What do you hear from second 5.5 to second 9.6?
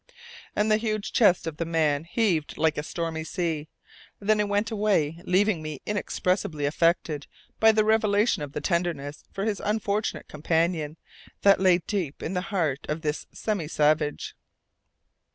me inexpressibly affected by the revelation of the tenderness for